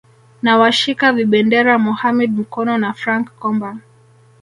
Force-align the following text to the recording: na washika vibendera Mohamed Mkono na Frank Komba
na 0.41 0.57
washika 0.57 1.13
vibendera 1.13 1.77
Mohamed 1.77 2.31
Mkono 2.31 2.77
na 2.77 2.93
Frank 2.93 3.29
Komba 3.39 3.77